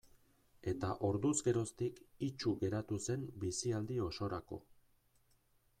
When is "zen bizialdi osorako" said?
3.11-4.63